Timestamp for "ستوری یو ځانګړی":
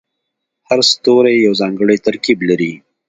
0.91-1.97